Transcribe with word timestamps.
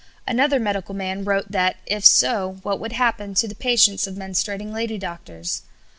Another 0.27 0.59
medical 0.59 0.95
man 0.95 1.23
wrote 1.23 1.51
that 1.51 1.77
if 1.85 2.03
so, 2.03 2.57
what 2.63 2.79
would 2.79 2.93
happen 2.93 3.35
to 3.35 3.47
the 3.47 3.53
patients 3.53 4.07
of 4.07 4.15
menstruating 4.15 4.73
lady 4.73 4.97
doctors? 4.97 5.61